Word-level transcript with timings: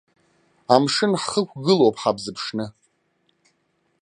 Амшын 0.73 1.11
ҳхықәгылоуп 1.21 1.95
ҳабзыԥшны. 2.01 2.65